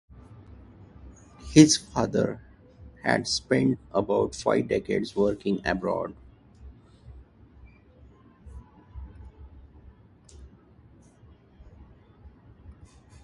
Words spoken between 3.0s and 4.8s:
had spent about five